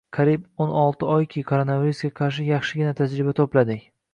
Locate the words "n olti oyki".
0.69-1.43